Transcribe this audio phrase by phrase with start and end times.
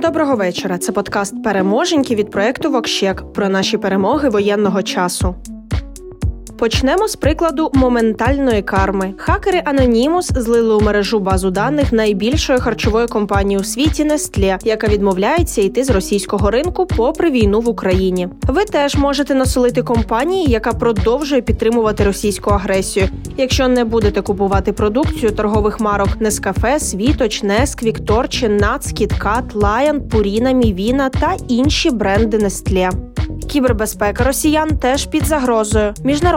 [0.00, 0.78] Доброго вечора.
[0.78, 5.34] Це подкаст Переможеньки від проекту VoxCheck про наші перемоги воєнного часу.
[6.58, 9.14] Почнемо з прикладу моментальної карми.
[9.16, 15.62] Хакери Anonymous злили у мережу базу даних найбільшої харчової компанії у світі Nestle, яка відмовляється
[15.62, 18.28] йти з російського ринку попри війну в Україні.
[18.42, 23.08] Ви теж можете насолити компанії, яка продовжує підтримувати російську агресію.
[23.36, 30.52] Якщо не будете купувати продукцію торгових марок Nescafe, Світоч, Nesquik, Торчин, Nuts, KitKat, Lion, Purina,
[30.52, 32.90] Мівіна та інші бренди Nestle.
[33.46, 35.94] Кібербезпека росіян теж під загрозою.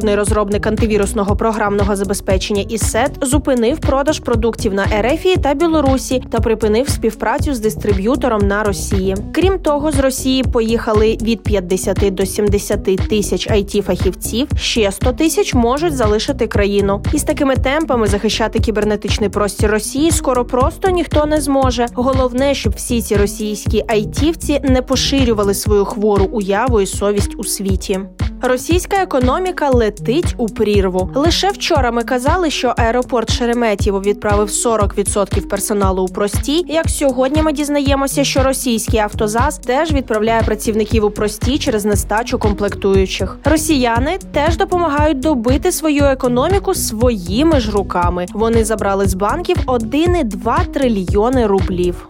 [0.00, 6.88] Міжнародний розробник антивірусного програмного забезпечення ІСЕТ зупинив продаж продуктів на Ерефії та Білорусі та припинив
[6.88, 9.16] співпрацю з дистриб'ютором на Росії.
[9.32, 14.48] Крім того, з Росії поїхали від 50 до 70 тисяч it фахівців.
[14.56, 17.02] Ще 100 тисяч можуть залишити країну.
[17.12, 21.86] І з такими темпами захищати кібернетичний простір Росії скоро просто ніхто не зможе.
[21.94, 28.00] Головне, щоб всі ці російські айтівці не поширювали свою хвору уяву і совість у світі.
[28.42, 31.10] Російська економіка летить у прірву.
[31.14, 36.64] Лише вчора ми казали, що аеропорт Шереметєво відправив 40% персоналу у прості.
[36.68, 43.38] Як сьогодні ми дізнаємося, що російський автозаз теж відправляє працівників у прості через нестачу комплектуючих.
[43.44, 48.26] Росіяни теж допомагають добити свою економіку своїми ж руками.
[48.32, 52.06] Вони забрали з банків 1,2 трильйони рублів.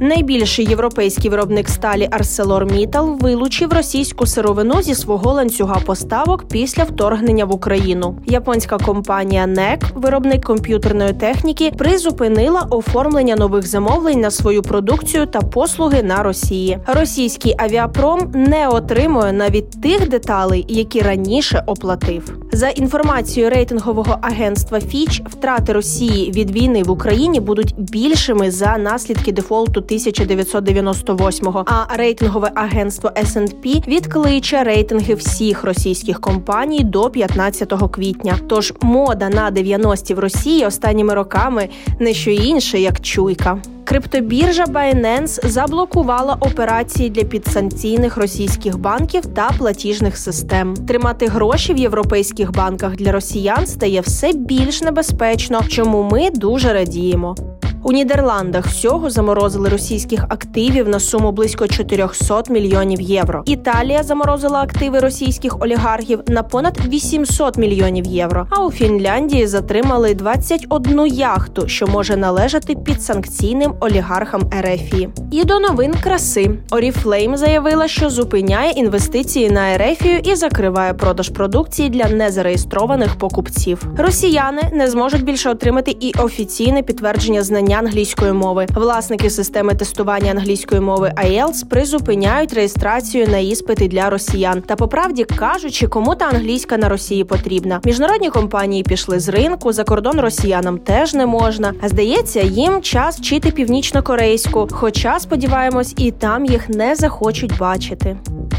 [0.00, 7.54] Найбільший європейський виробник сталі ArcelorMittal вилучив російську сировину зі свого ланцюга поставок після вторгнення в
[7.54, 8.18] Україну.
[8.26, 16.02] Японська компанія NEC, виробник комп'ютерної техніки, призупинила оформлення нових замовлень на свою продукцію та послуги
[16.02, 16.78] на Росії.
[16.86, 22.38] Російський авіапром не отримує навіть тих деталей, які раніше оплатив.
[22.52, 29.32] За інформацією рейтингового агентства Fitch, втрати Росії від війни в Україні будуть більшими за наслідки
[29.32, 38.38] дефолту 1998-го, А рейтингове агентство S&P відкличе рейтинги всіх російських компаній до 15 квітня.
[38.48, 41.68] Тож мода на 90-ті в Росії останніми роками
[42.00, 43.58] не що інше, як чуйка.
[43.84, 50.74] Криптобіржа Binance заблокувала операції для підсанкційних російських банків та платіжних систем.
[50.74, 57.53] Тримати гроші в європейських банках для росіян стає все більш небезпечно, чому ми дуже радіємо.
[57.86, 63.42] У Нідерландах всього заморозили російських активів на суму близько 400 мільйонів євро.
[63.46, 68.46] Італія заморозила активи російських олігархів на понад 800 мільйонів євро.
[68.50, 75.08] А у Фінляндії затримали 21 яхту, що може належати підсанкційним олігархам Ерефії.
[75.30, 81.88] І до новин краси Oriflame заявила, що зупиняє інвестиції на Ерефію і закриває продаж продукції
[81.88, 83.86] для незареєстрованих покупців.
[83.98, 88.66] Росіяни не зможуть більше отримати і офіційне підтвердження знання англійської мови.
[88.74, 94.62] Власники системи тестування англійської мови IELTS призупиняють реєстрацію на іспити для росіян.
[94.62, 97.80] Та по правді кажучи, кому та англійська на Росії потрібна.
[97.84, 101.72] Міжнародні компанії пішли з ринку, за кордон росіянам теж не можна.
[101.82, 104.68] А здається, їм час вчити північно-корейську.
[104.70, 108.16] Хоча сподіваємось, і там їх не захочуть бачити.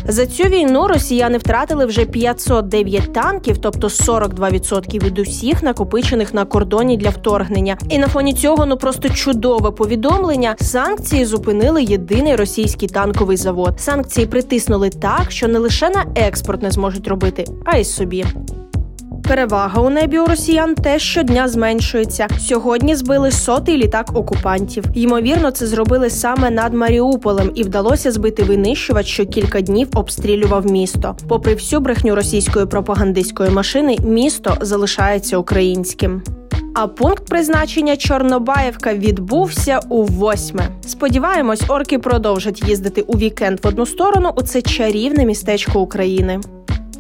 [0.08, 6.98] За цю війну росіяни втратили вже 509 танків, тобто 42% від усіх накопичених на кордоні
[6.98, 7.78] для вторгнення.
[7.90, 10.56] І на фоні цього ну просто чудове повідомлення.
[10.60, 13.80] Санкції зупинили єдиний російський танковий завод.
[13.80, 18.26] Санкції притиснули так, що не лише на експорт не зможуть робити, а й собі.
[19.28, 22.28] Перевага у небі у росіян теж щодня зменшується.
[22.40, 24.84] Сьогодні збили сотий літак окупантів.
[24.94, 31.18] Ймовірно, це зробили саме над Маріуполем, і вдалося збити винищувач, що кілька днів обстрілював місто.
[31.28, 36.22] Попри всю брехню російської пропагандистської машини, місто залишається українським.
[36.74, 40.68] А пункт призначення Чорнобаївка відбувся у восьме.
[40.88, 46.40] Сподіваємось, орки продовжать їздити у вікенд в одну сторону у це чарівне містечко України.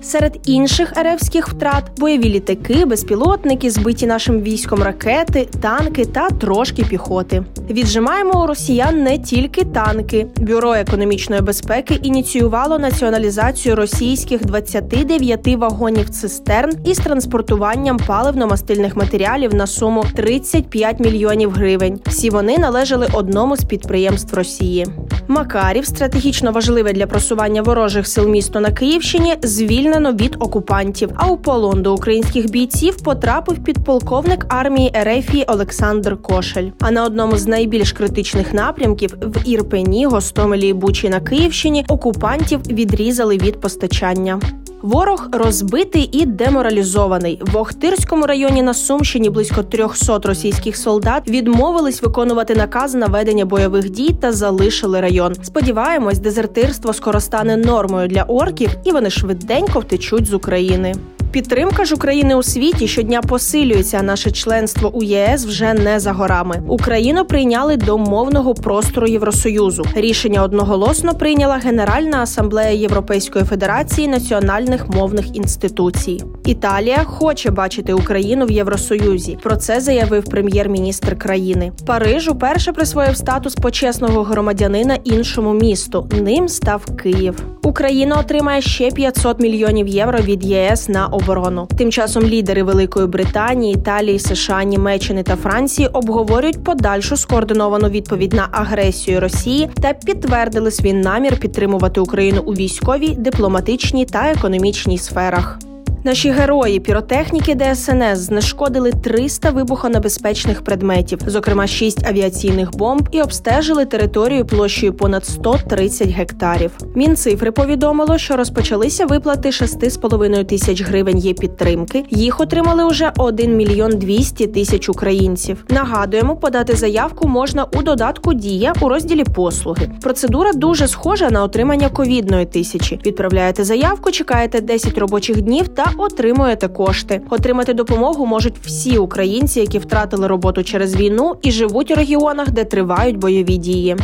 [0.06, 7.44] Серед інших еревських втрат бойові літаки, безпілотники, збиті нашим військом ракети, танки та трошки піхоти.
[7.70, 10.28] Віджимаємо у росіян не тільки танки.
[10.38, 20.06] Бюро економічної безпеки ініціювало націоналізацію російських 29 вагонів цистерн із транспортуванням паливно-мастильних матеріалів на суму
[20.16, 22.00] 35 мільйонів гривень.
[22.06, 24.88] Всі вони належали одному з підприємств Росії.
[25.28, 31.10] Макарів, стратегічно важливе для просування ворожих сил місто на Київщині, звільнено від окупантів.
[31.16, 36.70] А у полон до українських бійців потрапив підполковник армії Ерефії Олександр Кошель.
[36.80, 42.60] А на одному з найбільш критичних напрямків в Ірпені, Гостомелі і Бучі на Київщині окупантів
[42.68, 44.40] відрізали від постачання.
[44.86, 47.42] Ворог розбитий і деморалізований.
[47.42, 53.90] В Охтирському районі на Сумщині близько 300 російських солдат відмовились виконувати наказ на ведення бойових
[53.90, 55.36] дій та залишили район.
[55.44, 60.96] Сподіваємось, дезертирство скоро стане нормою для орків, і вони швиденько втечуть з України.
[61.36, 64.02] Підтримка ж України у світі щодня посилюється.
[64.02, 66.64] Наше членство у ЄС вже не за горами.
[66.68, 69.86] Україну прийняли до мовного простору Євросоюзу.
[69.96, 76.24] Рішення одноголосно прийняла Генеральна асамблея Європейської федерації національних мовних інституцій.
[76.46, 79.38] Італія хоче бачити Україну в Євросоюзі.
[79.44, 81.72] Про це заявив прем'єр-міністр країни.
[81.86, 86.10] Париж уперше присвоїв статус почесного громадянина іншому місту.
[86.22, 87.44] Ним став Київ.
[87.64, 91.68] Україна отримає ще 500 мільйонів євро від ЄС на оборону.
[91.78, 98.48] Тим часом лідери Великої Британії, Італії, США, Німеччини та Франції обговорюють подальшу скоординовану відповідь на
[98.52, 105.60] агресію Росії та підтвердили свій намір підтримувати Україну у військовій, дипломатичній та економічній сферах.
[106.06, 114.46] Наші герої піротехніки ДСНС знешкодили 300 вибухонебезпечних предметів, зокрема 6 авіаційних бомб, і обстежили територію
[114.46, 116.72] площею понад 130 гектарів.
[116.96, 122.06] Мінцифри повідомило, що розпочалися виплати 6,5 тисяч гривень є підтримки.
[122.10, 125.66] Їх отримали уже 1 мільйон 200 тисяч українців.
[125.70, 129.90] Нагадуємо, подати заявку можна у додатку Дія у розділі послуги.
[130.02, 133.00] Процедура дуже схожа на отримання ковідної тисячі.
[133.06, 137.22] Відправляєте заявку, чекаєте 10 робочих днів та отримуєте кошти.
[137.30, 142.64] Отримати допомогу можуть всі українці, які втратили роботу через війну і живуть у регіонах, де
[142.64, 143.96] тривають бойові дії.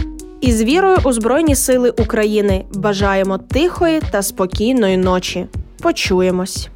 [0.42, 5.46] І з вірою у Збройні Сили України бажаємо тихої та спокійної ночі.
[5.82, 6.70] Почуємось.